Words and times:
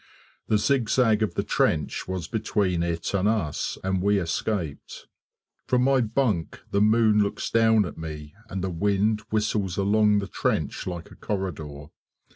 The 0.47 0.57
zigzag 0.57 1.21
of 1.21 1.35
the 1.35 1.43
trench 1.43 2.07
was 2.07 2.27
between 2.27 2.81
it 2.81 3.13
and 3.13 3.27
us, 3.29 3.77
and 3.83 4.01
we 4.01 4.17
escaped. 4.17 5.05
From 5.67 5.83
my 5.83 6.01
bunk 6.01 6.59
the 6.71 6.81
moon 6.81 7.19
looks 7.21 7.51
down 7.51 7.85
at 7.85 7.99
me, 7.99 8.33
and 8.49 8.63
the 8.63 8.71
wind 8.71 9.21
whistles 9.29 9.77
along 9.77 10.17
the 10.17 10.27
trench 10.27 10.87
like 10.87 11.11
a 11.11 11.15
corridor. 11.15 11.89